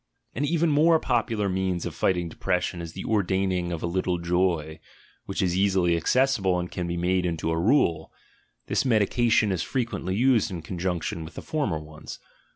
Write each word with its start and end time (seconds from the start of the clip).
An 0.33 0.43
even 0.45 0.71
more 0.71 0.99
popular 0.99 1.47
means 1.47 1.85
of 1.85 1.93
fighting 1.93 2.27
depression 2.27 2.81
is 2.81 2.93
die 2.93 3.03
ordaining 3.07 3.71
of 3.71 3.83
a 3.83 3.85
little 3.85 4.17
joy, 4.17 4.79
which 5.27 5.43
is 5.43 5.55
easily 5.55 5.95
accessible 5.95 6.57
and 6.57 6.71
can 6.71 6.87
be 6.87 6.97
made 6.97 7.23
into 7.23 7.51
a 7.51 7.59
rule; 7.59 8.11
this 8.65 8.83
medication 8.83 9.51
is 9.51 9.61
frequently 9.61 10.15
used 10.15 10.49
in 10.49 10.63
conjunction 10.63 11.23
with 11.23 11.35
the 11.35 11.43
former 11.43 11.77
ones. 11.77 12.17